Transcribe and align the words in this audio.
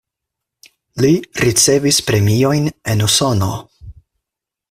Li 1.05 1.11
ricevis 1.43 2.01
premiojn 2.09 2.73
en 2.95 3.07
Usono. 3.09 3.51